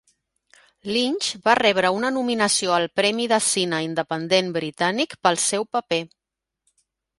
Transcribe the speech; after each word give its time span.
Lynch 0.93 1.27
va 1.47 1.53
rebre 1.59 1.91
una 1.97 2.11
nominació 2.15 2.73
al 2.79 2.87
premi 3.01 3.29
de 3.35 3.41
cine 3.49 3.83
independent 3.91 4.51
britànic 4.59 5.17
pel 5.29 5.41
seu 5.47 5.71
paper. 5.79 6.05